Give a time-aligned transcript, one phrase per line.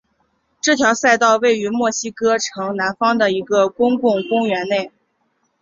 [0.59, 4.91] 这条赛道位于墨西哥城南方的的公共公园内。